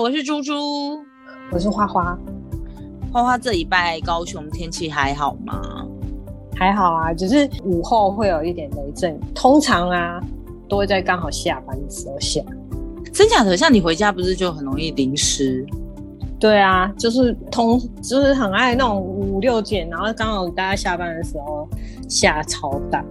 [0.00, 0.54] 好，我是猪猪，
[1.52, 2.18] 我是花花。
[3.12, 5.86] 花花，这礼拜高雄天气还好吗？
[6.56, 10.18] 还好啊，只是午后会有一点雷阵，通常啊
[10.70, 12.40] 都会在刚好下班的时候下。
[13.12, 13.54] 真假的？
[13.54, 15.66] 像你回家不是就很容易淋湿？
[16.38, 21.68] 对啊，就是通，就是很爱那种五六点，然后刚好大家下班的时候
[22.08, 23.04] 下超大。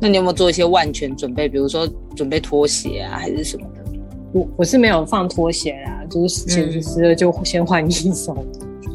[0.00, 1.48] 那你有没有做一些万全准备？
[1.48, 3.83] 比如说准备拖鞋啊，还是什么的？
[4.34, 8.34] 我我是没有放拖鞋啦，就是其实就先换衣裳。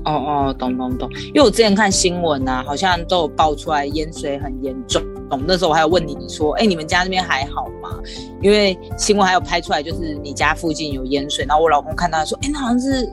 [0.06, 1.10] 哦哦，懂懂懂。
[1.28, 5.02] 因为我之前看新闻啊，好像都有爆出来淹水很严重。
[5.30, 8.00] 懂那时候我还有问你，你说，哎，你们家那边还好吗？
[8.42, 11.46] 因为新闻还有拍出来，就是你家附近有淹水。
[11.48, 13.08] 然后我老公看到说，哎，那好像是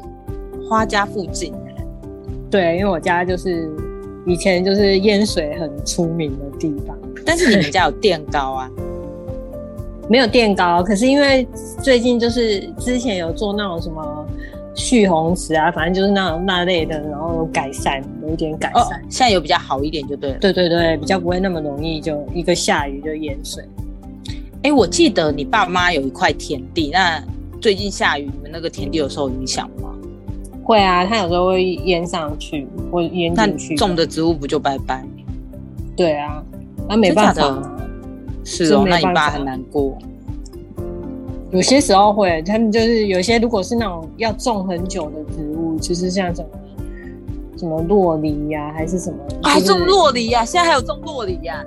[0.68, 1.54] 花家附近。
[2.50, 3.70] 对，因为我家就是
[4.26, 6.96] 以前就是淹水很出名的地方。
[7.24, 8.70] 但是你们家有垫高啊？
[10.08, 11.46] 没有垫高，可是因为
[11.82, 14.26] 最近就是之前有做那种什么
[14.74, 20.38] 蓄洪池啊，反正就是那种那类的，然后有改善，有一点改善，现在有比较好一点就对了。
[20.38, 23.64] 对对对，比较不会那么容易就一个下雨就淹水。
[24.62, 27.22] 哎，我记得你爸妈有一块田地，那
[27.60, 29.90] 最近下雨，你们那个田地有受影响吗？
[30.62, 35.04] 会啊，它有时候会淹上去，会淹进去，种的植物不就拜拜？
[35.96, 36.42] 对啊，
[36.88, 37.72] 那没办法。
[38.48, 39.98] 是哦，那你爸很难过。
[41.50, 46.48] 有些时候会，他们就是有些如果是那种要种很久的植物，就是像什么
[47.58, 50.44] 什么洛梨呀，还是什么，还种洛梨呀？
[50.44, 51.64] 现在还有种洛梨呀？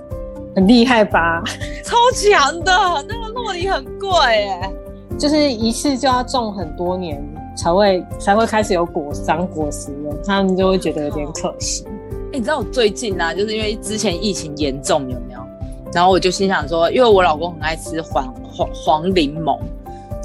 [0.55, 1.43] 很厉害吧？
[1.83, 2.71] 超强的，
[3.07, 4.71] 那个洛梨很贵哎，
[5.17, 7.21] 就是一次就要种很多年
[7.57, 11.83] 才会才会开始有果长果实了，他们就会觉得有点可惜。
[12.31, 15.38] 哎，你知道我最近呢，就是因为之前疫情严重，有没有？
[15.93, 19.59] 然后我就心想说，因为我老公很爱吃黄黄黄柠檬，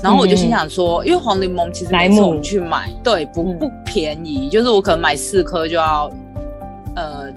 [0.03, 6.11] 然后我就心想说，因为黄柠檬其实每次我们去买，对不不便宜，就是我可能买四颗就要，
[6.97, 7.33] 呃，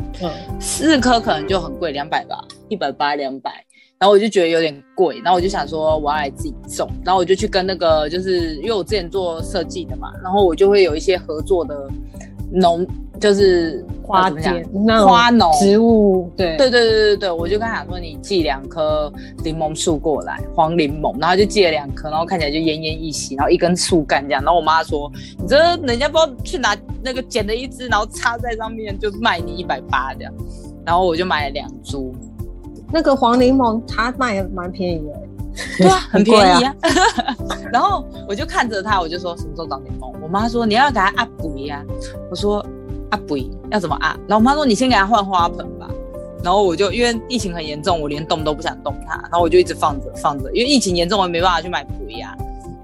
[0.60, 3.52] 四颗可能就很贵，两百吧，一百八两百，
[3.98, 11.88] 然后我就觉得有点贵，然后我就想说我要来自己种，然后我就去跟那个就是因为我之前做设计的嘛，然后我就会有一些合作的
[12.52, 12.86] 农。
[13.20, 14.64] 就是花店、
[15.08, 19.12] 花农、植物，对对对对对对，我就跟他讲说，你寄两棵
[19.44, 30.32] 柠檬树过来，黄柠檬，然后就寄了两棵，然后看起来就奄奄一息，然后一根树干这样，然后我妈说，你这人家不知道去拿那个捡了一只，然后插在上面就卖你一百八这样，
[30.86, 32.14] 然后我就买了两株，
[32.94, 35.27] 那个黄柠檬它卖蛮便宜的。
[35.78, 36.76] 对啊，很便宜啊。
[37.74, 40.14] 然后我就看着它，我就说什么时候长柠檬？
[40.22, 41.84] 我妈说你要给它阿补呀。
[42.30, 42.66] 我说。
[43.10, 43.38] 啊不，
[43.72, 44.10] 要怎么阿？
[44.28, 45.90] 然后我妈说你先给他换花盆吧。
[46.44, 50.52] 然后我就因为疫情很严重，我连动都不想动它，然后我就一直放着放着。
[50.52, 52.36] 因为疫情严重，我没办法去买补呀。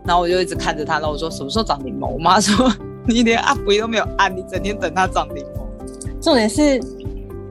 [0.06, 2.08] 然后我就一直看着它，然后我说什么时候长柠檬？
[2.08, 2.74] 我妈说
[3.06, 6.22] 你连阿补都没有按，你整天等它长柠檬。
[6.22, 6.80] 重点是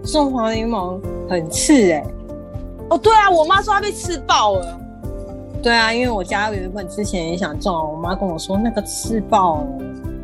[0.02, 2.02] 种黄柠檬很刺哎。
[2.88, 4.80] 哦对啊，我妈说她被刺爆了。
[5.62, 9.66] 对啊，因为我家原本之前也想种，我妈跟我说那个刺爆了。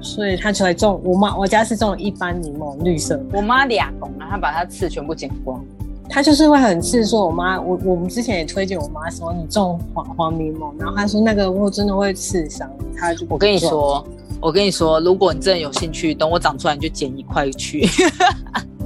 [0.00, 3.20] 所以他才种我妈，我家是种一般柠檬，绿色。
[3.32, 5.60] 我妈俩公啊，她把它刺全部剪光。
[6.08, 14.06] 她就是会很刺，说我妈，我我们之前也推荐我妈说你种黄黄柠檬，然后她说那个我真的会刺伤，她就我跟你说，
[14.40, 17.84] 我跟你说，如果你真的有兴趣，等我长出来你就剪一块去。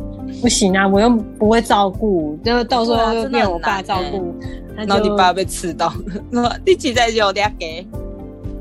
[0.42, 4.34] 不行啊，我又不会照顾，就到时候又变我爸照顾，
[4.74, 5.92] 然后你爸被刺到，
[6.28, 7.86] 那你几在就两给。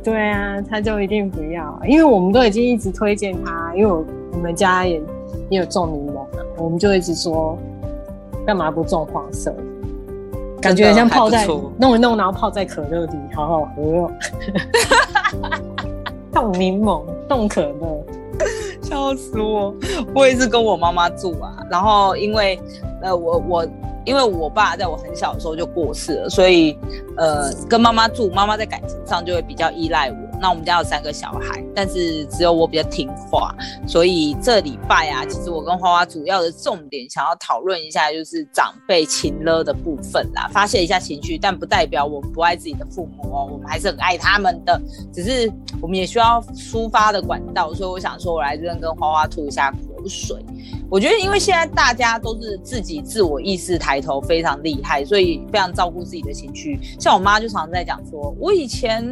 [0.03, 5.01] 对啊，他就一定不要，因为我们都已经一直推荐他，因为我我们家也
[5.49, 6.25] 也有种柠檬
[6.57, 7.57] 我们就一直说，
[8.45, 9.53] 干嘛不种黄色？
[10.61, 11.45] 感觉像泡在
[11.79, 14.11] 弄一弄，然后泡在可乐里，好好喝哦。
[16.31, 18.05] 冻柠檬，冻可乐，
[18.91, 19.73] 笑死我！
[20.13, 22.59] 我也是跟我妈妈住啊，然后因为
[23.01, 23.67] 呃，我我。
[24.03, 26.75] 因为我爸在我很小的时候就过世了，所以，
[27.17, 30.17] 呃，跟妈妈住，妈妈在感情上就会比较依赖我。
[30.41, 33.55] 那我们家有三个小孩，但是只有我比较听话，
[33.87, 44.81] 所以这礼拜啊，其实我跟花花主要的重点想要讨论一下，就是长辈情勒的部分啦，发泄一下情绪，但不代表我们不爱自己的父母哦，我们还是很爱他们的，
[45.13, 50.35] 只是我们也需要抒发的管道，所以我想说，我来这边跟花花吐一下口水。
[50.89, 56.79] 我觉得，因为现在大家都是自己自我意识抬头，非常厉害，所以非常照顾自己的情绪。
[56.99, 59.05] 像我妈就常常在讲说，我以前，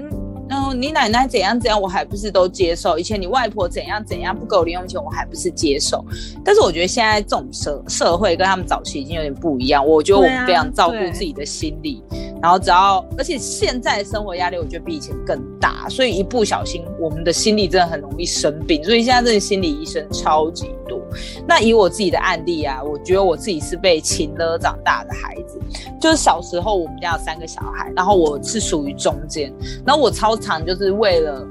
[0.50, 6.04] 嗯，你奶奶怎样怎样，我还不是都接受；以前你外婆怎样怎样，不给我零用钱，我还不是接受。
[6.44, 9.86] 但是我觉得现在这种社社会跟他们早期已经有点不一样。
[9.86, 12.04] 我觉得我们非常照顾自己的心理，
[12.42, 21.02] 然后只要，而且现在生活压力我觉得比以前更大，所以一不小心我们的心理真的很容易生病，所以现在这个心理医生超级多。
[21.48, 25.60] 那以我自己的案例啊，我觉得我自己是被亲了长大的孩子，
[26.00, 29.54] 就是小时候我们家有三个小孩，然后我是属于中间，
[29.86, 31.46] 然后我超常就是为了。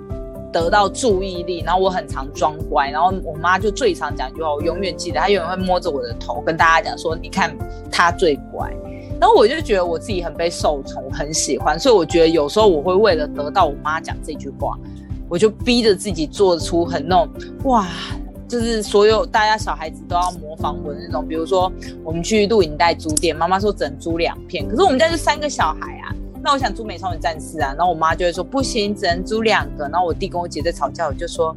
[0.51, 7.55] 得到注意力，然后我很常装乖，然后我妈就最常讲一句话，我永远记得，她永远会摸着我的头跟大家讲说：“你看
[7.93, 8.67] 她最乖。”
[9.21, 14.79] 然后我就觉得我自己很被受宠，很喜欢，所以我觉得有时候我会为了得到我妈讲这句话，
[15.29, 17.29] 我就逼着自己做出很那种
[17.65, 17.89] 哇，
[18.47, 21.71] 就是所有大家小孩子都要模仿我的那种，比如说
[22.05, 26.15] 我们去录影带租店，妈妈说只能租两片，可是我们家就三个小孩啊。
[26.41, 29.89] 那我想租美少女战士啊，然后我妈就会说不行，只能租两个。
[29.89, 31.55] 然后我弟跟我姐在吵架，我就说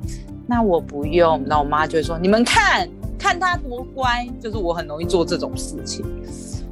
[0.48, 1.40] 那我不用。
[1.48, 6.04] 然后我妈就会说你们看看他多乖，就是我很容易做这种事情。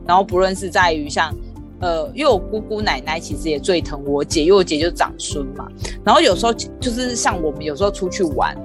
[0.10, 1.32] 然后不论是在于像
[1.82, 5.68] 呃，因为我姑姑奶奶其实也最疼我姐，因为我姐就长孙嘛。
[6.04, 8.58] 然后有时候就是像我们有时候出去玩，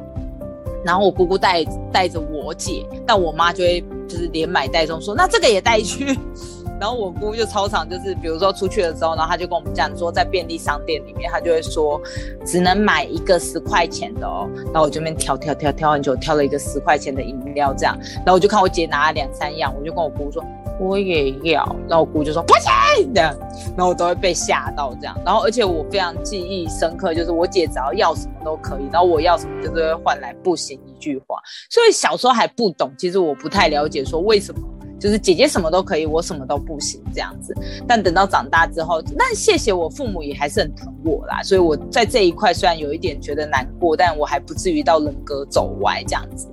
[0.83, 1.63] 然后我姑姑带
[1.93, 6.19] 带着我姐，但我妈就会就是连买带送，说那这个也带去。
[6.81, 12.01] 然后我姑就超常，就是比如说出去的时候，然后她就跟我们讲说，在便利商店里面，她就会说
[12.45, 14.49] 只能买一个十块钱的哦。
[14.73, 17.97] 然后我这边挑挑挑挑很久，挑了一个十块钱的饮料这样。
[18.17, 20.43] 然后我就看我姐拿了两三样，我就跟我姑说
[20.81, 21.65] 我也要。
[21.89, 23.35] 然后我姑就说不行这样。
[23.77, 25.19] 然后我都会被吓到这样。
[25.25, 31.39] 然后而且我非常记忆深刻，就是我姐只要要什么都可以，然后我要什么就是会换来不行一句话。
[31.71, 34.61] 所以小时候还不懂，其实我不太了解说为什么。
[34.97, 37.53] 就是姐姐什么都可以，我什么都不行这样子。
[37.87, 41.43] 但等到长大之后，那谢谢我父母也还是很疼我啦。
[41.43, 46.49] 所以我在这一块虽然有一点觉得难过，但我还不至于到人格走歪这样子。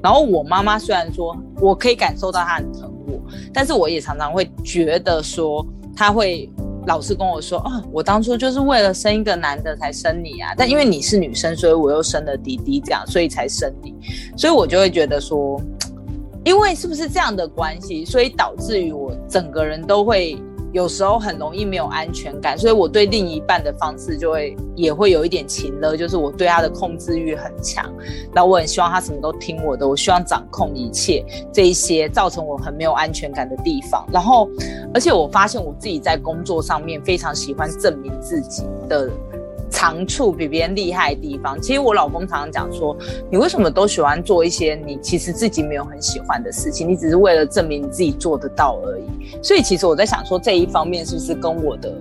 [0.00, 2.92] 然后我妈妈虽然说我可以感受到她很疼，
[3.56, 5.66] 但是我也常常会觉得说
[5.96, 6.46] 他会
[6.86, 13.94] 老是跟我说：“哦，我当初就是为了生一个男的才生你啊，但因为你是女生，所以我又生了弟弟这样，所以才生你。”
[14.36, 15.58] 所以我就会觉得说。
[16.44, 20.40] 因为是不是这样的关系，所以导致于我整个人都会
[20.76, 27.90] 有时候很容易没有安全感，所以我对另一半的方式就会也会有一点情了，就是我对他的控制欲很强，
[28.34, 34.50] 那我很希望他什么都听我的，我希望掌控一切这一些造成我很没有安全感的地方，然后
[34.92, 39.10] 而且我发现我自己在工作上面非常喜欢证明自己的。
[39.76, 42.96] 长处比别人厉害的地方，其实我老公常常讲说，
[43.30, 46.88] 你为什么都喜欢做一些你其实自己没有很喜欢的事情？
[46.88, 49.02] 你只是为了证明你自己做得到而已。
[49.42, 51.92] 所以其实我在想说，这一方面是不是跟我的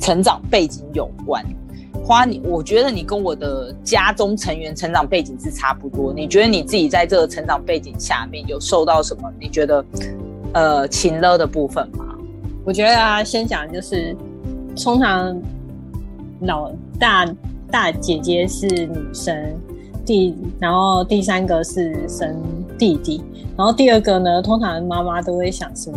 [0.00, 1.44] 成长背景有关？
[2.02, 6.14] 花你，我觉得你跟我的家中成员成长背景是差不多。
[6.14, 9.30] 你觉得你自己在这个成长背景下面有受到什么？
[9.38, 9.84] 你觉得
[10.54, 12.06] 呃，情乐的部分吗？
[12.64, 14.16] 我觉得啊，先讲就是
[14.82, 15.38] 通常
[16.40, 16.72] 老。
[17.02, 17.26] 大
[17.68, 19.34] 大姐姐是女生，
[20.06, 22.40] 第然后第三个是生
[22.78, 23.20] 弟弟，
[23.56, 25.92] 然后第二个呢，通常妈妈都会想说，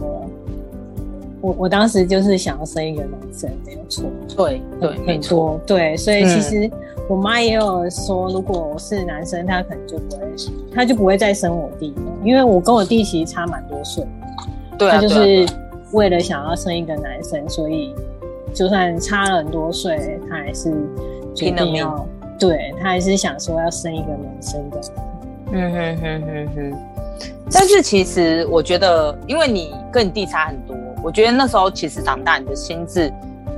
[1.41, 4.05] 我我当时就是想要生一个男生，没有错，
[4.35, 6.67] 对对，没错，对，所以其实
[7.07, 10.21] 我妈也有说，如果我是男生，她可能就不会，
[10.73, 14.03] 她就不会再生我弟了，因为我跟我弟其实差蛮多岁，
[14.75, 15.45] 对，他就是
[15.91, 17.93] 为了想要生一个男生，所以。
[18.55, 20.71] 就算差了很多岁，他还是
[21.35, 22.07] 决定要，
[22.39, 24.81] 对他还是想说要生一个男生的。
[25.51, 26.73] 嗯哼哼哼哼。
[27.51, 33.13] 但是其实我觉得，因为你跟你弟差很多，我觉得那时候其实长大，你的心智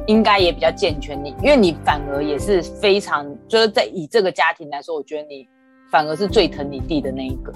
[0.08, 1.18] 应该也比较健全。
[1.24, 5.48] 你因为你反而也是非常，就是在以这个家庭来说，我觉得你
[5.92, 7.54] 反而是最疼你弟的那一个。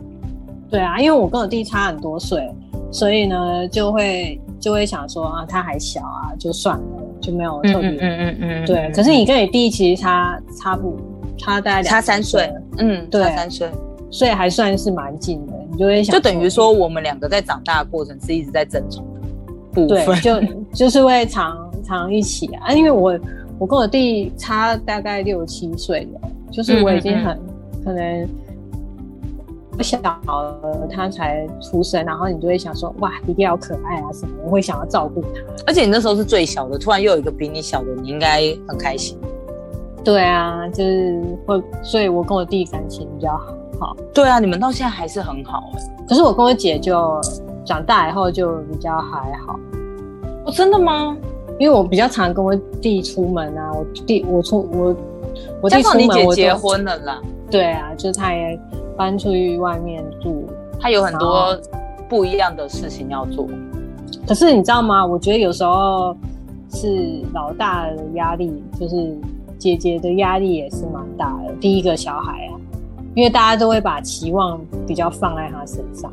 [0.70, 2.50] 对啊，因为我跟我弟差很多岁，
[2.92, 6.86] 所以呢就会就会想说啊，他还小啊，就算了。
[7.20, 8.92] 就没有特别，嗯嗯嗯，对。
[8.96, 11.00] 可是你跟你弟其实差差不
[11.38, 13.70] 差大概差三岁，嗯，对，差三岁，
[14.10, 15.54] 所以还算是蛮近的。
[15.72, 19.22] 你就会想，就等于说我们两个在长大的过程是一直在争宠的
[19.72, 22.74] 部分，对，就就是会常常一起啊。
[22.74, 23.20] 因为我
[23.60, 27.40] 我跟我弟差大概六七岁了，就是我已经很
[27.86, 28.28] 可能。
[29.82, 35.30] 小了，他才出生，然后你就会想说，哇，一定要可爱啊什么，我会想要照顾他。
[35.66, 39.18] 而且你那时候是最小的，突然又有一个比你小的，你应该很开心。
[40.04, 43.38] 对啊，就是会，所以我跟我弟感情比较
[43.80, 43.96] 好。
[44.14, 45.72] 对啊，你们到现在还是很好。
[46.08, 47.22] 可是我跟我姐就
[47.64, 49.60] 长大以后就比较还好。
[50.46, 51.16] 哦，真的吗？
[51.60, 54.96] 因为我比较常跟我弟出门啊，我弟我出我
[55.62, 57.22] 我弟出门，我结婚了啦。
[57.50, 58.60] 对啊，就是他也。
[58.98, 60.46] 搬出去外面住，
[60.80, 61.58] 他有很多
[62.10, 63.48] 不一样的事情要做。
[64.28, 65.06] 可是你知道吗？
[65.06, 66.16] 我觉得有时候
[66.70, 69.18] 是老大的压力，就是
[69.58, 71.54] 姐姐的压力也是蛮大的。
[71.60, 72.54] 第一个小孩啊，
[73.16, 76.12] 因为大家都会把期望比较放在他身上，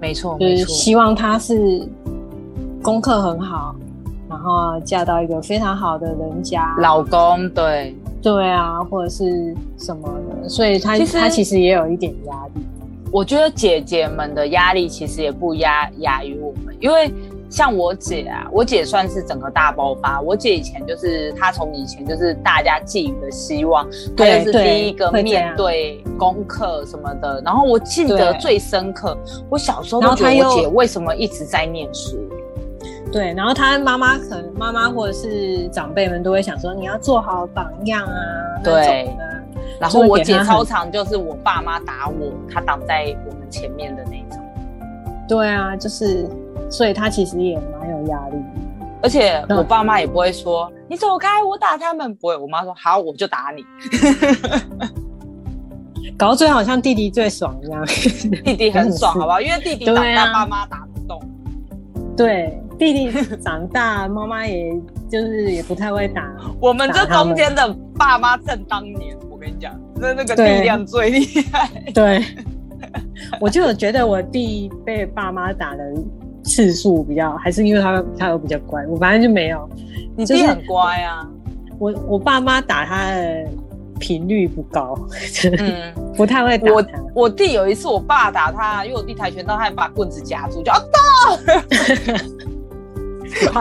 [0.00, 1.86] 没错，就是希望他是
[2.82, 3.74] 功课很好，
[4.28, 10.08] 然后嫁到一个非常好的人家，老公对对啊，或者是什么
[10.44, 12.62] 的，所以他他其实也有一点压力。
[13.10, 17.12] 我觉得姐姐们的压力其实也不压压于我们，因为
[17.48, 20.20] 像我姐啊，我姐算是整个大爆发。
[20.20, 27.40] 我姐以前就是她从以前就是大家寄予的希望，她就是第一个面对功课什么的。
[27.44, 29.16] 然后我记得最深刻，
[29.48, 32.18] 我小时候都觉得我姐为什么一直在念书。
[33.12, 38.18] 对，然后她妈妈可能妈妈或者是长辈们都会想说，你要做好榜样啊，
[38.64, 39.08] 对。
[39.80, 44.42] 然后我姐超常就是我爸妈打我，她挡在我们前面的那种。
[45.28, 46.28] 对啊，就是，
[46.70, 48.36] 所以她其实也蛮有压力。
[49.02, 52.36] 而且我爸妈也不会说你走开，我打他们不会。
[52.36, 53.64] 我妈说好，我就打你。
[56.16, 57.84] 搞到最后好像弟弟最爽一样，
[58.44, 59.40] 弟弟很爽，好不好？
[59.40, 61.20] 因为弟弟长大，爸妈打不动。
[62.16, 64.72] 对，弟弟长大，妈妈也
[65.10, 66.32] 就是也不太会打。
[66.60, 69.16] 我们这中间的爸妈正当年。
[69.44, 71.70] 跟你讲，那那个力量最厉害。
[71.94, 72.24] 对，
[73.40, 75.82] 我就觉得我弟被爸妈打的
[76.44, 78.86] 次数比较，还是因为他他有比较乖。
[78.86, 79.68] 我反正就没有，
[80.16, 81.28] 你弟很乖啊。
[81.78, 83.44] 我我爸妈打他的
[83.98, 84.96] 频率不高，
[85.58, 91.00] 嗯， 不太会打我我弟有一次，我爸打他，因为我弟跆拳道，他还把棍子夹住，就啊打。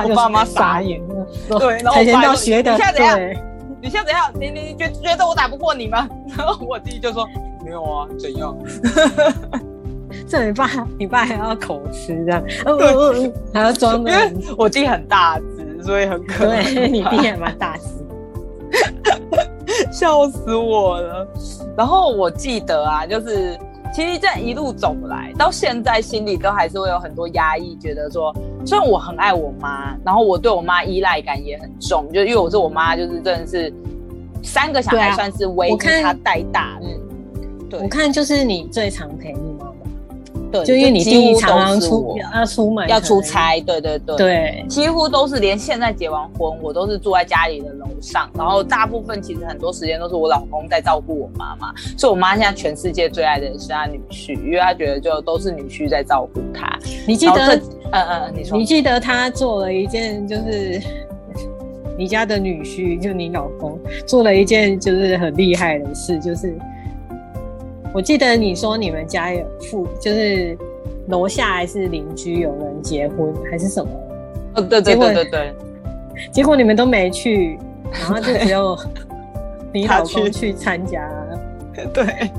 [0.08, 1.28] 我爸妈傻眼了。
[1.58, 3.38] 对，跆拳道学的对。
[3.84, 4.32] 你现在怎样？
[4.40, 6.08] 你你觉觉得我打不过你吗？
[6.38, 7.28] 然后我弟就说
[7.66, 8.58] 没有啊，怎样？
[10.28, 12.42] 这你爸，你爸还要口吃这样，
[12.78, 14.10] 对，还要装的。
[14.12, 16.64] 因为我弟很大只，所以很可爱。
[16.64, 17.84] 对，你弟也蛮大只，
[19.92, 21.28] 笑死我了。
[21.76, 23.60] 然后我记得啊，就是。
[23.94, 28.36] 其实这一路走来，到现在心里都还是会有很多压抑，觉得说，
[28.66, 33.72] 虽然我很爱我妈，然后我对我妈依赖感也很重，就因为我是我妈，就是真的是
[34.42, 36.88] 三个小孩算是唯一她带大的。
[37.70, 39.53] 对，我看就是你最常陪你妈。
[40.54, 56.78] 对，就因为你第一常常出要出门要出差，对对对对，几乎都是连现在结完婚，我都是住在家里的楼上，然后大部分其实很多时间都是我老公在照顾我妈妈，所以我妈现在全世界最爱的是她女婿，因为她觉得就都是女婿在照顾她。
[57.08, 57.56] 你记得，
[57.92, 60.80] 嗯嗯，你说，你记得他做了一件就是
[61.98, 66.56] 你家的女婿，就你老公做了一件就是很厉害的事，就是。
[67.94, 70.58] 我记得你说你们家有附，就是
[71.10, 73.92] 楼下还是邻居有人结婚还是什么？
[74.56, 75.54] 哦，对对对对对。
[76.32, 77.60] 结果你们都没去，
[77.92, 78.76] 然后就只有
[79.72, 81.08] 你老公去参加。
[81.94, 82.32] 对，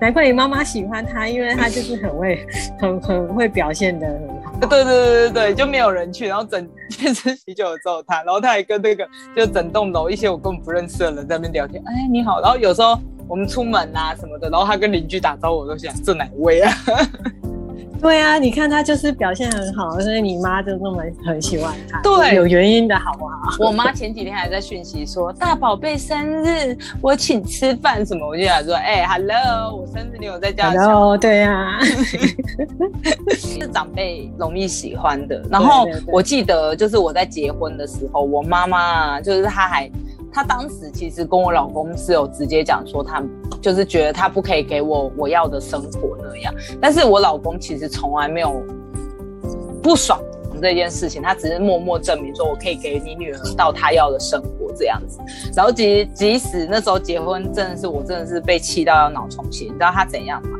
[0.00, 2.46] 难怪你妈妈喜欢他，因为他就是很会、
[2.78, 4.52] 很很会表现的很好。
[4.60, 6.66] 对对对对对，就没有人去，然后整
[6.98, 11.82] 电视喜酒只有他，然后他还跟那个就整栋楼一些我根本不认识的人在那边聊天。
[11.86, 12.98] 哎，你好，然后有时候。
[13.32, 16.70] 我们出门啊什么的，然后他跟邻居打招呼，我都想这哪位啊？
[17.98, 21.98] 对啊，你看他就是表现很好，所以你妈就那么很喜欢他。
[22.02, 23.40] 对，有原因的好不好？
[23.64, 31.78] 我妈前几天还在讯息说大宝贝生日，我请吃饭什么，我就想说，哎，hello，我生日你有在家？hello，对呀，
[33.32, 35.42] 是长辈容易喜欢的。
[35.50, 39.90] 然后我记得就是我在结婚的时候，我妈妈就是她还。
[40.32, 43.22] 他当时其实跟我老公是有直接讲说，他
[43.60, 46.54] 就是觉得他不可以给我我要的生活那样。
[46.80, 48.62] 但是我老公其实从来没有
[49.82, 50.18] 不爽
[50.60, 55.18] 这件事情，他只是默默证明说我可以给你女儿到她要的生活这样子。
[55.54, 59.64] 然后即即使那时候结婚，真的是我真的是被气到要脑充血。
[59.64, 60.58] 你知道他怎样吗？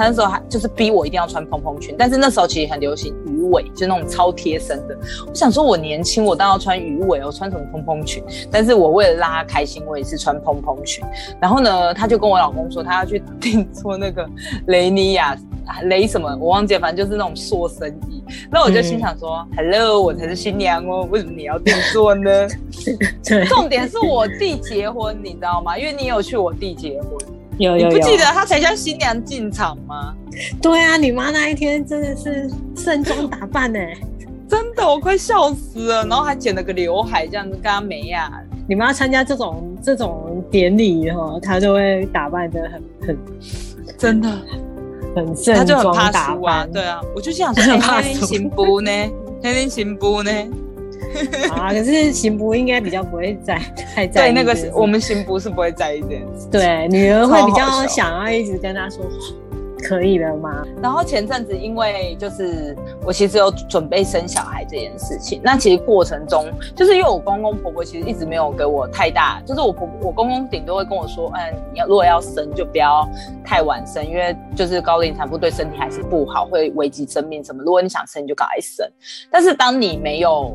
[0.00, 4.96] 他那时候还就是逼我一定要穿蓬蓬裙，但是那时候其实很流行鱼尾，就那种超贴身的。
[5.28, 8.24] 我想说，我年轻，我当然要穿鱼尾我，穿什么蓬蓬裙？
[8.50, 11.04] 但是我为了让他开心，我也是穿蓬蓬裙。
[11.38, 14.26] 然后呢，他就跟我老公说，他要去订做那个
[14.68, 15.36] 雷尼亚
[15.82, 18.24] 雷什么，我忘记，反正就是那种塑身衣。
[18.50, 22.48] 那我就心想说，Hello，我才是新娘哦，为什么你要订做呢？
[23.50, 25.76] 重点是我弟结婚，你知道吗？
[25.76, 27.18] 因为你有去我弟结婚。
[27.60, 30.14] 有有有，不记得她才叫新娘进场吗？
[30.62, 33.78] 对啊，你妈那一天真的是盛装打扮呢，
[34.48, 36.06] 真的我快笑死了。
[36.06, 38.32] 然后还剪了个刘海，这样子跟她没呀。
[38.66, 43.18] 你妈参加这种这种典礼哈，她就会打扮的很很
[43.98, 44.30] 真的
[45.14, 46.70] 很盛装打扮。
[46.72, 48.90] 对啊，我就想说，天天行不呢？
[49.42, 50.30] 天天行不呢？
[51.52, 53.58] 啊，可是行不应该比较不会在
[53.94, 56.48] 太在对，那个是是我们行不是不会在意这件事。
[56.50, 59.04] 对女儿会比较想要一直跟他说
[59.82, 60.62] 可以了吗？
[60.82, 66.44] 然后前阵子因为就是我其实有准备生小孩这件事情，那其实过程中
[66.76, 73.08] 就是因为我公公婆婆其实一直没有给我太大，就是我婆我公公顶多会跟我说，嗯，你要如果要生就不要
[73.42, 77.62] 太晚生，因为就是高龄产妇对身体还是不好，会危及生命什么。
[77.64, 78.86] 如果你想生你就赶快生，
[79.30, 80.54] 但是当你没有。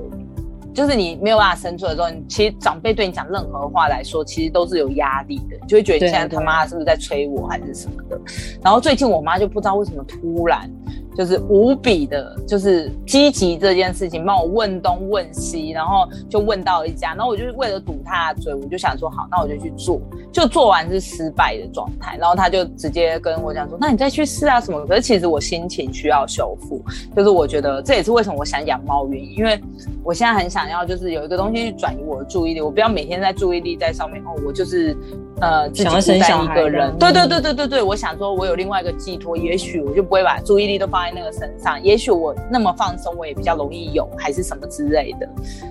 [0.75, 8.19] 就是你没有办法生出来的时候，你其实长辈对你讲任何话来说，其实都是有压力的，你就会觉得你现在他妈是不是在催我还是什么的。
[8.61, 10.69] 然后最近我妈就不知道为什么突然
[11.15, 24.85] 就是无比的，就是积极这件事情，帮我问东问西，然后就问到一家，然后我就是为了堵他的嘴，我就想说好，那我就去做，就做完是失败的状态，然后他就直接跟我讲说，那你再去试啊什么。
[24.85, 26.83] 可是其实我心情需要修复，
[27.15, 29.59] 就是我觉得这也是为什么我想养猫原因，因为
[30.03, 34.95] 我现在很想要就是有一个东西去转移我的注意力，我不要每天在注意力在上面哦，我就是
[35.41, 45.27] 呃自己想要孤单生小孩一个人，对对对对对对，我想说我有另外一个寄托，也许我就不会把注意力都放在那个身上，也许我那么放松，我也比较容易有还是什么之类的，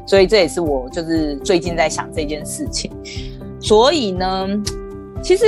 [0.06, 2.90] 所以这也是我就是最近在想这件事情，
[3.60, 4.48] 所以呢，
[5.22, 5.44] 其实。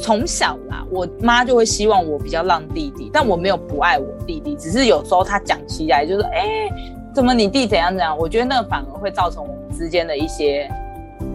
[0.00, 6.70] 从小啦，我妈就会希望我比较让弟弟，但我没有不爱我弟弟，只是有时候他讲起来就是，哎、
[7.12, 8.16] 怎么你弟怎样怎样？
[8.16, 10.70] 我觉得那反而会造成我们之间的一些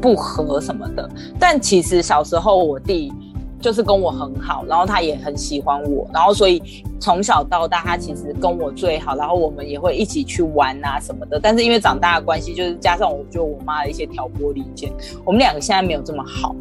[0.01, 1.09] 不和什么的。
[1.39, 3.11] 但其实小时候我弟
[3.59, 6.61] 就是跟我很好，然后他也很喜欢我，然后所以
[6.99, 11.39] 从小到大他其实跟我最好，然后我们也会一起去玩啊什么的。
[11.39, 14.91] 但是因为长大的关系，就是加上我觉得我妈的一些挑拨离间，
[15.23, 16.55] 我们两个现在没有这么好。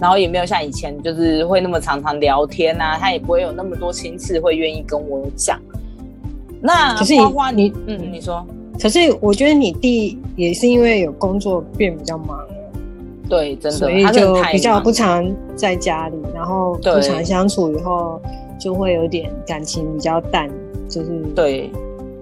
[0.00, 5.56] 然后也没有像以前就是会那么常常聊天啊，他也不会有那么多心事会愿意跟我讲。
[6.60, 8.44] 那可是你花花你嗯，你说
[8.80, 12.51] 可是我觉得你弟也是因为有工作变比较忙了，
[13.32, 18.20] 对，真所以的，他真的太就比较不常在家里，然后不常相处以后，
[18.60, 20.50] 就会有点感情比较淡，
[20.86, 21.72] 就是对，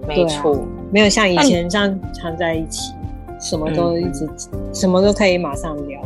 [0.07, 0.57] 没错，
[0.89, 2.93] 没有像以前这样常在一起，
[3.41, 4.03] 什么都嗯。
[4.03, 4.25] 一直、
[4.71, 5.99] 什么都可以马上聊。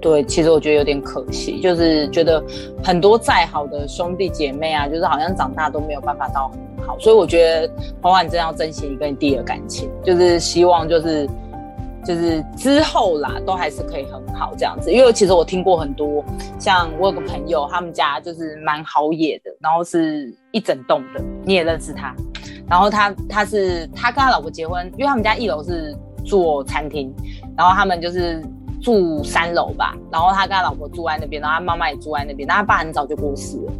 [0.00, 2.42] 对，其实我觉得有点可惜，就是觉得
[2.82, 7.70] 很多再好的兄弟姐妹啊，就是好像长大都没有办法到很好，所以我觉得
[8.02, 11.28] 花花你真的要珍惜你跟你弟的感情，就是希望就是
[12.06, 14.92] 就是之后啦，都还是可以很好这样子。
[14.92, 16.24] 因为其实我听过很多，
[16.58, 22.14] 像我有个朋友，他们家就是蛮好野的，然后是一整栋的，你也认识他，
[22.68, 27.12] 然后他他是他跟他老婆结婚，因为他们家一楼是做餐厅，
[27.56, 28.42] 然后他们就是
[28.80, 33.72] 住三楼吧，然后他跟他老婆住在那边，然后他妈妈也住在那边，那他爸很早就过世了。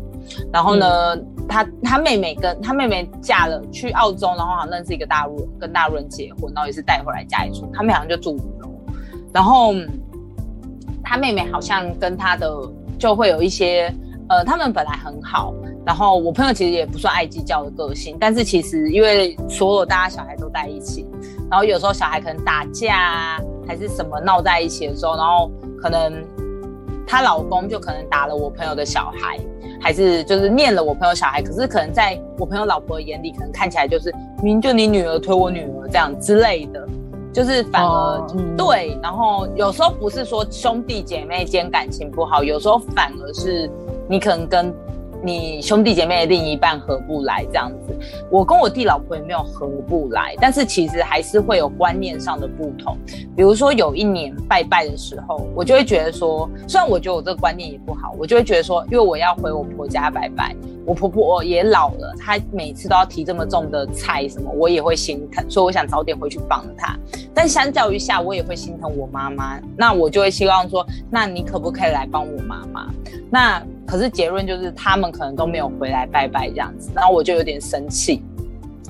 [0.53, 1.17] 然后呢，
[1.49, 8.69] 他他妹妹跟他妹妹嫁了去澳洲，然后好像认识一个大陆人，跟大陆人结婚，然后也是带回来家里住，他们好像就住五楼。
[9.33, 9.75] 然后
[11.05, 12.51] 他妹妹好像跟他的
[12.99, 13.95] 就会有一些，
[14.29, 15.55] 呃，他们本来很好，
[15.85, 21.07] 然后我朋友其实也不算爱计较的个性，但是其实因为所有大家小孩都在一起，
[21.51, 26.25] 然后有时候小孩可能打架啊，还是什么闹在一起的时候，然后可能
[27.07, 29.39] 她老公就可能打了我朋友的小孩，
[29.81, 36.87] 还是就是念了我朋友小孩，可是可能在我朋友老婆的眼里，可能看起来就是明明就你女儿推我女儿这样之类的，
[37.33, 38.57] 就是反而、哦嗯。
[38.57, 43.71] 对，然后有时候不是说兄弟姐妹间感情不好，有时候反而是
[44.09, 44.75] 你可能跟
[45.27, 47.99] 你兄弟姐妹的另一半合不来这样子。
[48.31, 52.97] 我跟我弟老婆也没有合不来，但是其实还是会有观念上的不同。
[53.35, 60.55] 比如说有一年拜拜的时候，我就会觉得说，虽然我觉得我这个观念也不好，我就会觉得说，因为我要回我婆家拜拜，
[60.87, 66.97] 我婆婆也老了，她每次都要提这么重的菜什么，我也会心疼，所以我想早点回去帮她。
[67.35, 72.87] 但相较于下，我也会心疼我妈妈，那我就会希望说，那你可不可以来帮我妈妈？
[73.29, 78.23] 那可是结论就是他们可能都没有回来拜拜这样子，然后我就有点生气，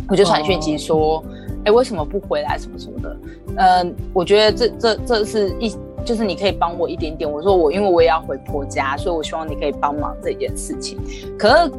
[0.08, 1.22] 我就传讯息说，
[1.64, 3.16] 哎、为什么不回来什么什么的？
[3.56, 5.72] 嗯、我觉得这这这是一。
[6.04, 10.96] 就是你可以帮我一点点，我说我因为我也要回婆家，所以我希望你可以帮忙这件事情。
[11.36, 11.72] 可是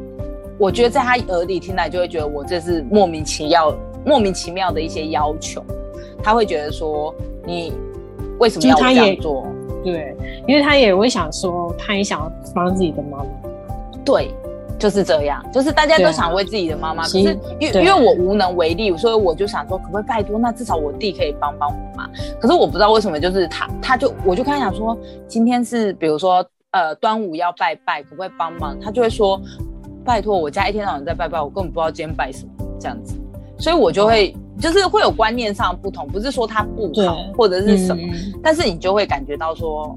[0.58, 3.73] 我觉得在他耳里听来就会觉得我这是莫名其妙、
[4.06, 5.63] 莫名其妙的一些要求，
[6.21, 7.71] 他会觉得说你
[8.38, 9.47] 为什么要这样做？
[9.82, 10.13] 对，
[10.45, 13.25] 因为他也会想说，他也想要帮自己的妈妈。
[14.05, 14.31] 对，
[14.79, 20.39] 就是这样，就是大家都想为自己的妈妈，可其实是因为因为我无能为力，所以我就想说，可不可以拜托？
[20.39, 22.09] 那至少我弟可以帮帮我嘛。
[22.39, 28.77] 可是我不知道为什么，就是他，他就我就跟他讲说，今天是比如说呃端午要拜拜，可不可以帮忙？
[28.79, 29.39] 他就会说，
[30.05, 33.15] 拜托，我家一天到晚在拜拜，我根本不知道今天拜什么这样子，
[33.57, 34.35] 所以我就会。
[34.59, 38.01] 就是会有观念上不同，不是说他不好或者是什么，
[38.41, 39.95] 但是你就会感觉到说，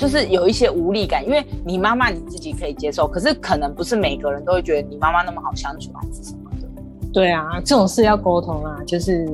[0.00, 6.66] 就是有一些无力感，因为你妈妈你自己可以接受，可是可能不是每个人都会觉得你妈妈那么好相处还是什么的。
[7.12, 9.28] 对啊，这种事要沟通啊，就是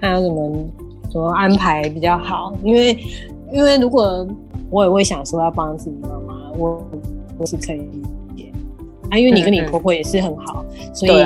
[0.00, 0.66] 看要怎么
[1.08, 2.98] 怎么安排比较好，因为
[3.52, 4.26] 因为如果
[4.70, 6.84] 我也会想说要帮自己妈妈，我
[7.38, 8.02] 我是可以理
[8.36, 8.52] 解。
[9.08, 11.24] 啊，因为你跟你婆婆也是很好，所以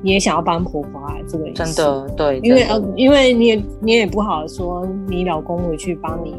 [0.00, 6.36] 你也想要帮婆婆啊，这个真的对，因为呃，因为你也你也不好说你老公回去帮你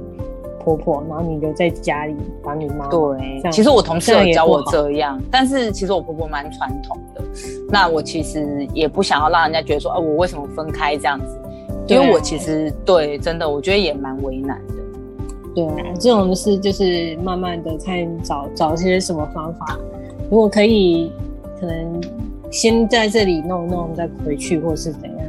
[0.67, 2.89] 婆婆，然后你留在家里帮你妈。
[2.89, 7.21] 对，其实我同事有教我这样，但是其实我婆婆蛮传统的，
[7.69, 11.39] 那我其实也不想要让人家觉得说，啊，我为什么分开这样子？
[11.87, 14.73] 因为我其实对，真的我觉得也蛮为难的。
[15.55, 15.65] 对，
[15.97, 19.79] 这种事就是慢慢的看找找些什么方法。
[20.29, 21.13] 如果可以，
[21.57, 22.01] 可能
[22.51, 25.27] 先在这里弄弄，再回去，或是怎样，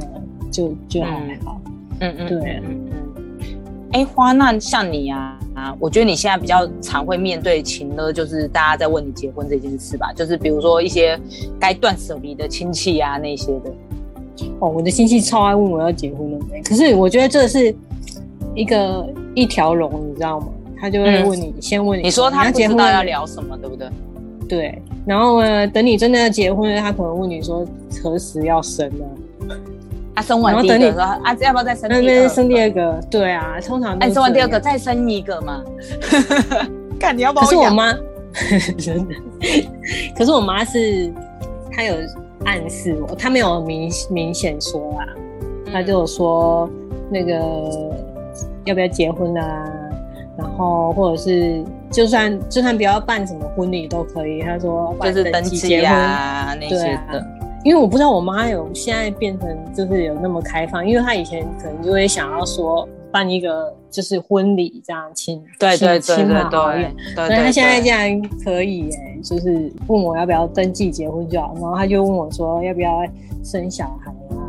[0.51, 1.61] 就就还好。
[2.01, 2.88] 嗯嗯，对，嗯
[4.05, 11.19] 花，那像你啊啊，我觉得你现在比较常会面对情呢，就是大家在问你结婚这件事吧，就是比如说一些
[11.59, 13.71] 该断舍离的亲戚啊那些的。
[14.59, 17.75] 哦，我的亲戚超爱问我要结婚了没，可是我觉得这是
[18.55, 20.47] 一个一条龙，你知道吗？
[20.79, 23.89] 他就会问你，先问你，你说他不知道要聊什么，对不对？
[24.47, 25.67] 对，然后呢？
[25.67, 27.65] 等你真的要结婚了，他可能问你说
[28.01, 29.05] 何时要生呢？
[29.49, 29.51] 啊，
[30.21, 31.89] 生完第一个说啊，要不要再生？
[31.89, 35.63] 那边生第二个，对啊，通常哎，生完第二个再生一个嘛。
[36.99, 37.45] 看你要不要？
[37.45, 37.93] 可是我妈
[38.77, 39.15] 真的，
[40.17, 41.11] 可是我妈是
[41.71, 41.95] 她有
[42.45, 45.05] 暗示我，她没有明明显说啊，
[45.71, 46.69] 她就说
[47.09, 47.95] 那个
[48.65, 49.71] 要不要结婚啊？
[50.37, 51.63] 然后或者是。
[51.91, 57.25] 就算就算不要办什么婚礼都可以，他说就是登记啊那些的，
[57.63, 73.03] 因为我不知道我妈有现在变成就是有那么开放，因为她以前可能就会想要说办一个就是婚礼这样亲对对对对对，那她现在竟然可以哎，就是问我要不要登记结婚就好，然后她就问我说要不要
[73.43, 74.41] 生小孩啊，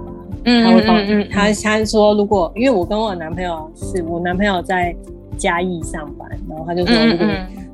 [0.44, 4.94] 嗯，她会帮他他说如果因为我跟我男朋友是我男朋友在。
[5.38, 7.26] 嘉义上班，然后他就说，如果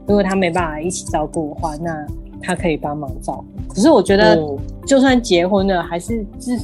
[0.06, 2.06] 如果他没办法一起照顾的话，那
[2.40, 3.55] 他可以帮忙照顾。
[3.76, 4.42] 可是我觉得，
[4.86, 6.58] 就算结婚了，还是最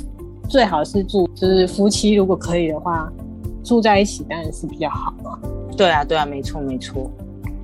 [0.49, 3.13] 最好是住，就是夫妻如果可以的话，
[3.63, 5.39] 住在一起当然是比较好嘛。
[5.77, 7.11] 对啊，对啊，没错没错，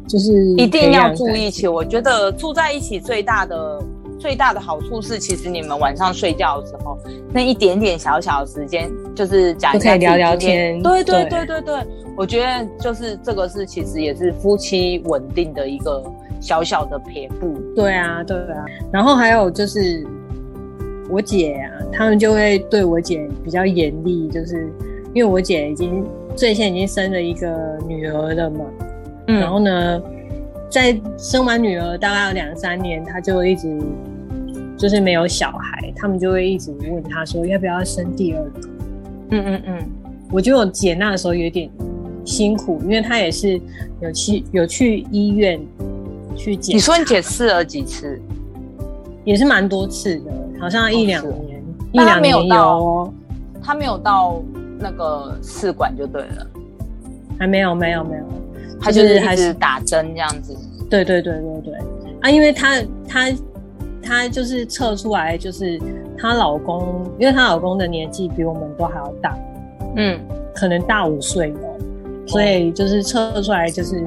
[0.06, 1.66] 就是一定要住一起。
[1.66, 3.82] 我觉得住在一起最大的。
[4.20, 6.98] 最大的好处是，其实你们晚上睡觉的时候，
[7.32, 10.82] 那一点点小小的时间，就是讲可以聊聊天。
[10.82, 16.02] 对对对对对，我觉得就是这个是，其实也是夫妻稳定的一个
[16.40, 17.54] 小小的撇步。
[17.74, 18.64] 对啊，对啊。
[18.92, 20.06] 然后还有就是
[21.08, 24.68] 我姐啊，他们就会对我姐比较严厉，就是
[25.14, 26.04] 因为我姐已经
[26.36, 28.64] 最先已经生了一个女儿了嘛。
[29.26, 29.40] 嗯。
[29.40, 30.02] 然后呢？
[30.70, 33.80] 在生完女儿大概有两三年，她就一直
[34.76, 38.68] 就是没有小孩，他们就会一直问她说要不要生第二个。
[39.30, 39.90] 嗯嗯嗯，
[40.30, 41.70] 我觉得我姐那个时候有点
[42.22, 43.58] 辛苦，因为她也是
[44.02, 45.58] 有去有去医院
[46.38, 46.74] 去检。
[46.74, 48.18] 你说你姐试了几次？
[49.24, 53.12] 也是蛮多次的，好像一两年，一两年有。
[53.60, 54.40] 他没有到
[54.78, 56.46] 那个试管就对了，
[57.38, 58.24] 还没有，没有，没有。
[58.80, 60.56] 他就是还是打针这样子，
[60.88, 61.74] 对对对对对
[62.22, 63.28] 啊，因为她她
[64.00, 65.78] 她就是测出来，就是
[66.16, 69.36] 她老公，因为她老公的年纪比我们都还要大，
[69.96, 70.18] 嗯，
[70.54, 71.58] 可能大五岁的，
[72.26, 74.02] 所以就是测出来就是，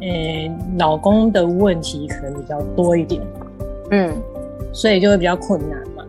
[0.00, 3.22] 呃，老公的问题可能比较多一点，
[3.90, 4.16] 嗯，
[4.72, 6.04] 所以就会比较困难嘛。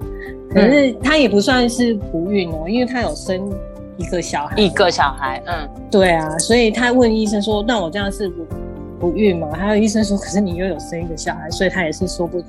[0.52, 3.52] 可是他也不算是不孕哦，因为他有生。
[4.00, 8.46] 一个小孩，一个小孩，嗯，对啊，所以他问医生说：“那我这样是不
[8.98, 12.48] 不孕吗？”还有医生说：“可是你又有生一个小孩，所以他也是说不出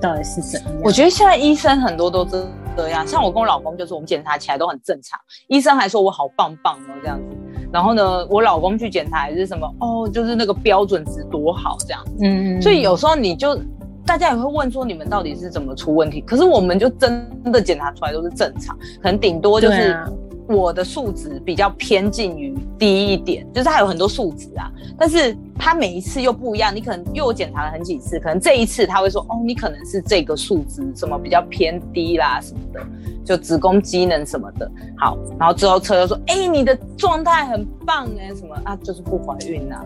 [0.00, 7.36] 到底是怎样。”我觉得现在医生很多都这这样，像我跟我老公，就是我们检查起来都很正常，医生还说我好棒棒哦这样子。
[7.74, 12.12] 然后呢，我老公去检查还是什么哦，就是那个标准值多好这样子。
[12.22, 13.60] 嗯，所以有时候你就
[14.06, 16.20] 大家也会问说你们到底是怎么出问题？
[16.20, 19.98] 可是我们就真的检查出来都是正常，可能顶多就是。
[20.48, 26.74] 我的数值比较偏近于低一点，就是它有很多数值啊，但是它每一次又不一样。
[26.74, 32.80] 你可能因为我检查了很几次，可能这一次他会说，哦，你可能是这个数值什么比较偏低啦什么的，
[33.24, 34.70] 就子宫机能什么的。
[34.98, 39.82] 好，然后之后车又说，哎，你的状态很棒哎，什么啊，就是不怀孕呐。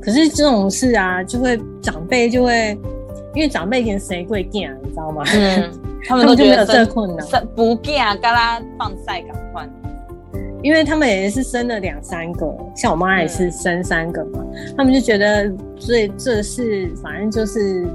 [0.00, 2.76] 可是这种事啊，就会长辈就会，
[3.34, 5.22] 因为长辈跟谁贵见啊，你知道吗？
[5.34, 5.70] 嗯。
[6.04, 9.68] 他们都觉得这困难生不干，嘎啦放晒赶快。
[10.60, 14.44] 因为他们也是生了两三个，像我妈也是生三个嘛，
[14.76, 17.86] 他们就觉得这这是反正就是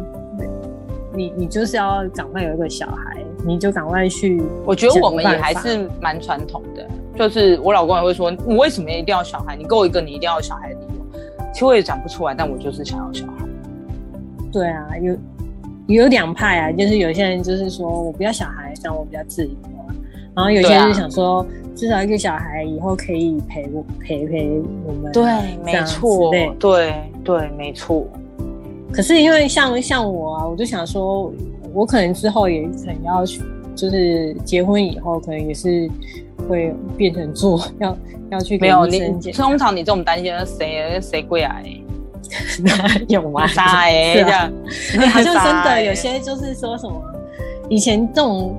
[1.14, 4.42] 你你就是要赶快有一个小孩，你就赶快去。
[4.66, 9.54] 我觉得我们也还是蛮传统的，就是我老公也会说，你为什么一定要小孩？
[9.58, 11.20] 你给我一个你一定要小孩的理由。
[11.54, 13.47] 其实我也讲不出来，但我就是想要小孩。
[14.58, 15.18] 对啊，有
[15.88, 19.94] 有两派啊，就是有些人就是说我不要小孩，这样我比较自由啊，
[20.36, 21.46] 然后有些人就想说。
[21.78, 25.24] 至少一个小孩以后可以陪我陪陪我们，对，
[25.64, 26.92] 没错，对
[27.24, 28.04] 对，没错。
[28.92, 31.32] 可是因为像像我啊，我就想说，
[31.76, 33.44] 我可能之后也可能要去，
[33.76, 35.88] 就是结婚以后可能也是
[36.50, 37.96] 会变成做要
[38.32, 39.00] 要去没有你
[39.32, 41.62] 通常你这种担心谁谁贵啊？
[43.08, 43.46] 有吗？
[43.48, 44.52] 啥哎 这样？
[45.12, 47.02] 好像真的有些就是说什么
[47.70, 48.56] 以前这种。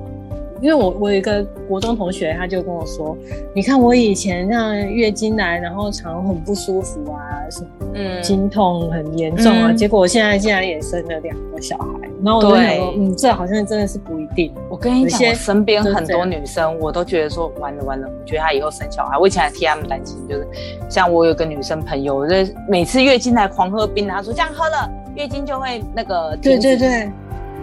[0.61, 3.17] 因为我我有一个国中同学，他就跟我说
[3.55, 7.19] ：“你看我以前让月经来，然后常很不舒服啊，
[7.49, 9.71] 什么，嗯，经痛很严重啊。
[9.71, 14.53] 结果我现在竟然也生了两个小孩，然后我就想说，嗯，这好像真的是不一定。
[14.69, 20.45] 我跟你讲，我身边很多女生，我都觉得说，完了完了，我觉得她以后生小孩，我以前还替他们担心，就是
[20.89, 22.35] 像我有个女生朋友，就
[22.67, 26.87] 每次月经来狂喝冰，她说这样喝了月经就会那个，对对对，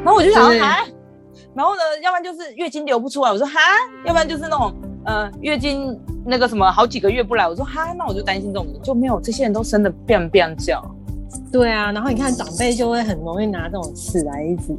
[0.02, 0.78] 然后我就想说，啊。”
[1.56, 3.58] 然后呢，要不然就是月经流不出来，我说哈，
[4.04, 4.72] 要不然就是那种
[5.04, 10.84] 呃月经那个什么好几个月不来，我说哈，那我就担心这种就没有这些人都生的变变叫，
[11.50, 14.76] 对啊，然后你看长辈就会很容易拿这种事来一直。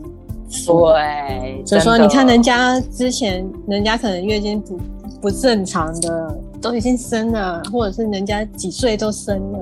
[0.65, 4.79] 对，就说你看人家之前人家可能月经不
[5.23, 9.59] 不正常的都已经生了，或者是人家几岁都生了，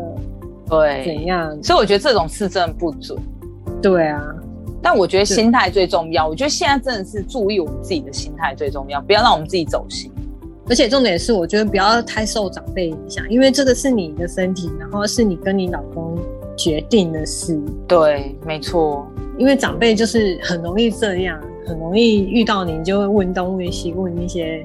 [0.70, 1.64] 对，怎样？
[1.64, 3.18] 所以我觉得这种事真的不准，
[3.82, 4.22] 对啊。
[4.86, 6.28] 但我觉得心态最重要。
[6.28, 10.12] 我觉得现在真的是注意我们自己的心态最重要，不要让我们自己走心。
[10.70, 16.16] 而且重点是，我觉得不要太受长辈影响，因为这个是你的身体，然后是你跟你老公
[16.56, 17.60] 决定的事。
[17.88, 19.08] 对，没错。
[19.40, 24.64] 因为长辈就是很容易这样，很容易遇到你就会问东问西，问一些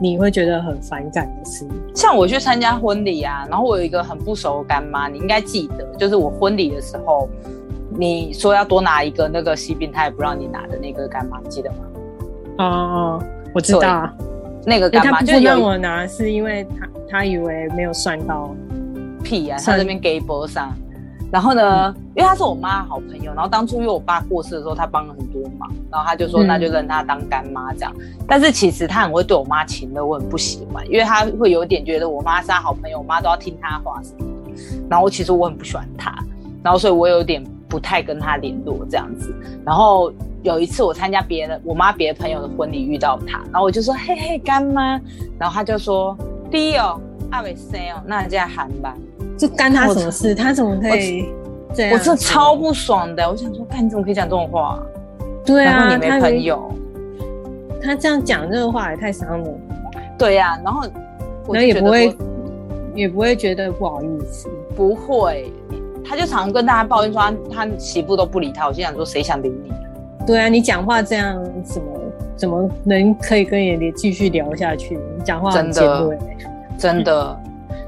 [0.00, 1.64] 你会觉得很反感的事。
[1.94, 7.28] 像我去参加婚礼啊，然后我有一个很不熟的干妈，你应该记得，就是我婚礼的时候。
[7.98, 11.78] 你说要多拿一个那个西饼，他也不让你拿的那个干妈，记得吗？
[12.58, 14.08] 哦，我知道，
[14.64, 18.54] 那个干妈就让我拿，是因为他他以为没有算到
[19.24, 20.72] 屁啊，他这边给波上。
[21.32, 27.92] 然后呢，因为他是我妈好朋友，然后当初因为我爸过世的时候，他帮了很多忙，然后他就说那就认他当干妈这样。
[28.28, 34.62] 但是其实他很会对我妈情的，我很不喜欢，因为他会有点觉得我妈是他好朋友，我妈都要听他话什么的。
[34.88, 36.14] 然后其实我很不喜欢他，
[36.62, 37.44] 然后所以我有点。
[37.68, 45.00] 不太跟他联络这样子，然后有一次我参加别的我妈别的朋友的婚礼遇到他，然后我就说嘿嘿干妈，
[45.38, 46.16] 然后他就说
[46.50, 46.98] 第一哦
[47.30, 48.94] 阿伟生哦那叫喊吧，
[49.36, 50.34] 就干他什么事？
[50.34, 51.28] 他怎么可以
[51.74, 51.92] 这样？
[51.92, 54.82] 我真的超不爽的，我想说，看你怎么可以讲这种话？
[55.44, 56.72] 对啊，你没朋友，
[57.82, 59.60] 他这样讲这个话也太伤人。
[60.18, 60.88] 对呀，然后
[61.46, 62.16] 我也不会
[62.94, 65.52] 也不会觉得不好意思，不会。
[66.08, 68.66] 他就常跟大家抱怨说，他他媳妇都不理他。
[68.66, 69.70] 我心想说，谁想理你？
[70.26, 71.88] 对啊，你讲话这样，怎么
[72.36, 74.96] 怎么能可以跟人继续聊下去？
[74.96, 76.18] 你讲话真的
[76.78, 77.38] 真的。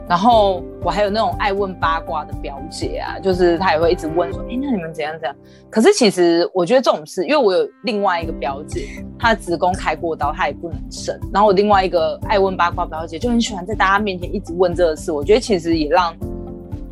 [0.09, 5.37] 然后我还有那种爱问八卦的表姐啊，就是她也会一直问说，哎，那你们怎样怎样？
[5.71, 11.17] 可是其实我觉得这种事，因为我有另外一个表姐，她的子宫开过刀，她也不能生。
[11.33, 16.13] 然后我另外一个爱问八卦表姐就很喜欢在大家面前一直问这个事，我觉得其实也让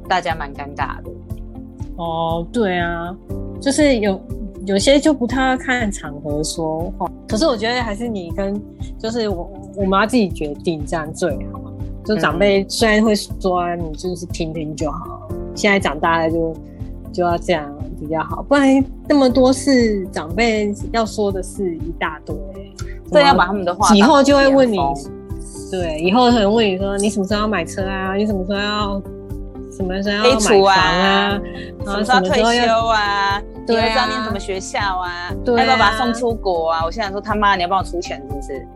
[0.08, 1.10] 大家蛮尴尬的。
[1.98, 3.14] 哦，对啊，
[3.60, 4.20] 就是有
[4.66, 8.58] 有些就不太看场合说话，可是我觉得还是你跟
[8.98, 11.60] 就是我我妈自己决定这样最好。
[12.04, 16.54] 就长辈虽然会说你就是听听就好，现在长大了就
[17.12, 22.34] 就要这样比较好，不然那么多事长辈要说的事一大堆，
[23.10, 24.78] 这要把他们的话以后就会问你，
[25.70, 28.14] 对，以后可能问你说你什么时候要买车啊？
[28.14, 29.02] 你什么时候要？
[29.78, 31.40] 什么时候要买房啊？
[31.84, 33.40] 什么时候退休啊？
[33.64, 35.30] 对啊，知道念什么学校啊？
[35.46, 36.84] 要不要把他送出国啊？
[36.84, 38.66] 我现在说他妈，你要帮我出钱是不是？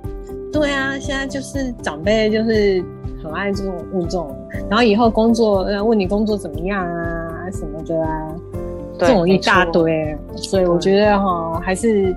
[0.53, 2.85] 对啊，现在就是长辈就是
[3.21, 4.33] 很爱这种问这种，
[4.71, 8.29] 然后以后工作要问你工作怎么样啊什么的啊，
[9.01, 12.15] 这种一大堆，所以我觉得哈还是。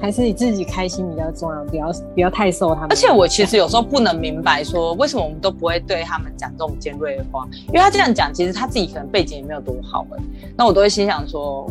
[0.00, 2.90] 还是你自己开心比较重要，不要不要太受他们。
[2.90, 10.22] 而且我其实有时候不能明白，说为什么我们都不会对他们讲这种尖锐的话，因为他这样讲，其实他自己可能背景也没有多好哎。
[10.56, 11.66] 那我都会心想说，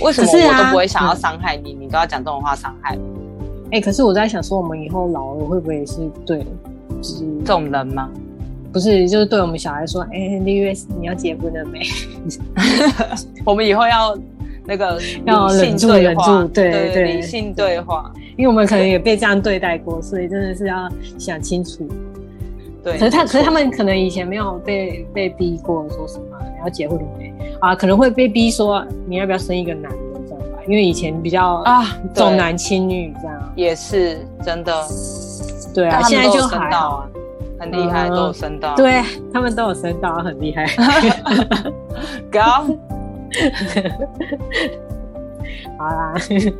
[0.00, 3.02] 为什么我都不会想要伤害你，你都要讲这种话伤害我？
[3.70, 6.38] 哎、可是我在想说，我们以后老了会不会也是对，
[7.02, 8.08] 就是这种人吗？
[8.72, 11.80] 不是就是对我们小孩说，哎、六月你要结婚了没？
[13.44, 14.16] 我们以后要
[14.68, 20.86] 那个要理性忍住对话忍住对对对理性对话，因为我们可能也被这样对待过，所以真的是要
[21.18, 21.88] 想清楚。
[22.84, 22.98] 对。
[22.98, 27.74] 可是他，可是他们可能以前没有被被逼过，说什么你要结婚了没啊？
[27.74, 30.58] 可能会被逼说你要不要生一个男的这样吧？
[30.68, 33.52] 因为以前比较啊，重男轻女这样。
[33.56, 34.72] 也是真的，
[35.74, 36.70] 对啊，现在就还好。
[36.70, 37.08] 到啊，
[37.58, 39.02] 很厉害，嗯都有升到。，对
[39.32, 40.66] 他们都有升到，很厉害。
[42.30, 42.66] 高。
[45.78, 46.14] 好啦，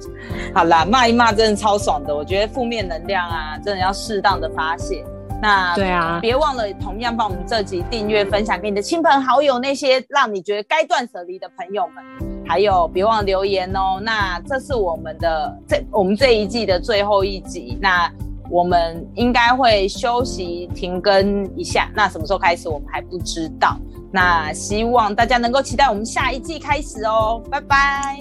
[0.55, 2.15] 好啦，骂一骂真的超爽的。
[2.15, 5.05] 我觉得负面能量啊，真的要适当的发泄。
[5.41, 12.05] 那对啊，别忘了同样帮我们这集订阅、分享给你的亲朋好友，那些让你觉得该断舍离的朋友们。
[12.47, 14.01] 还有，别忘了留言哦。
[14.03, 18.11] 那这是我们的这我们这一季的最后一集，那
[18.51, 21.91] 我们应该会休息停更一下。
[21.95, 23.77] 那什么时候开始，我们还不知道。
[24.11, 27.43] 那希望大家能够期待我们下一季开始哦。
[27.51, 28.19] 拜拜。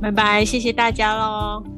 [0.00, 1.77] 拜拜，谢谢大家喽。